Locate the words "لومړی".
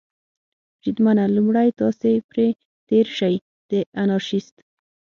1.35-1.69